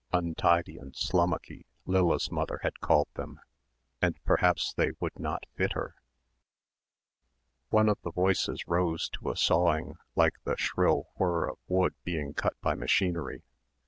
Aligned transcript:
untidy 0.11 0.79
and 0.79 0.93
slommucky 0.95 1.63
Lilla's 1.85 2.31
mother 2.31 2.59
had 2.63 2.79
called 2.79 3.07
them... 3.13 3.39
and 4.01 4.17
perhaps 4.23 4.73
they 4.73 4.93
would 4.99 5.19
not 5.19 5.45
fit 5.55 5.73
her.... 5.73 5.93
One 7.69 7.87
of 7.87 7.99
the 8.01 8.09
voices 8.09 8.63
rose 8.67 9.09
to 9.09 9.29
a 9.29 9.37
sawing 9.37 9.97
like 10.15 10.37
the 10.43 10.57
shrill 10.57 11.09
whir 11.19 11.47
of 11.47 11.59
wood 11.67 11.93
being 12.03 12.33
cut 12.33 12.55
by 12.61 12.73
machinery.... 12.73 13.43